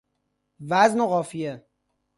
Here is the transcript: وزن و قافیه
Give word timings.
وزن 0.61 0.99
و 1.01 1.05
قافیه 1.07 1.65